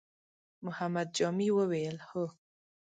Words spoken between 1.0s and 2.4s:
جامي وويل: هو!